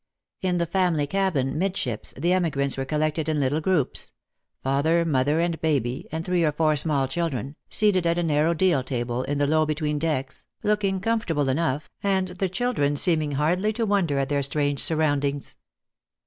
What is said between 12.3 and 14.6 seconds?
children seeming hardly to wonder at their